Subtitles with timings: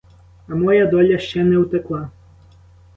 [0.49, 2.09] А моя доля ще не утекла.